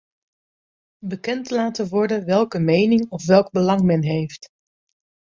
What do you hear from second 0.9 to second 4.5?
Bekend laten worden welke mening of welk belang men heeft.